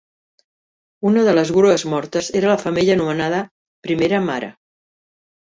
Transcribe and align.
Una 1.09 1.25
de 1.27 1.35
les 1.39 1.51
grues 1.57 1.83
mortes 1.95 2.31
era 2.41 2.49
la 2.53 2.57
femella 2.63 2.97
anomenada 3.01 3.43
"Primera 3.91 4.25
mare". 4.33 4.53